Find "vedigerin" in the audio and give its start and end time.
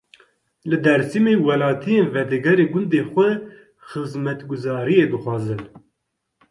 2.15-2.71